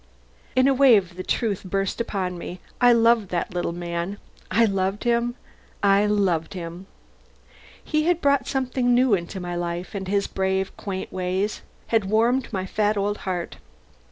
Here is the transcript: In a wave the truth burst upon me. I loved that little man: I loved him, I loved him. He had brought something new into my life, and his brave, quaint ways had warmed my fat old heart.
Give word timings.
In 0.55 0.67
a 0.67 0.73
wave 0.73 1.15
the 1.15 1.21
truth 1.21 1.63
burst 1.63 2.01
upon 2.01 2.35
me. 2.35 2.59
I 2.81 2.91
loved 2.91 3.29
that 3.29 3.53
little 3.53 3.71
man: 3.71 4.17
I 4.49 4.65
loved 4.65 5.03
him, 5.03 5.35
I 5.83 6.07
loved 6.07 6.55
him. 6.55 6.87
He 7.83 8.05
had 8.07 8.19
brought 8.19 8.47
something 8.47 8.95
new 8.95 9.13
into 9.13 9.39
my 9.39 9.55
life, 9.55 9.93
and 9.93 10.07
his 10.07 10.25
brave, 10.25 10.75
quaint 10.75 11.13
ways 11.13 11.61
had 11.89 12.05
warmed 12.05 12.51
my 12.51 12.65
fat 12.65 12.97
old 12.97 13.17
heart. 13.29 13.57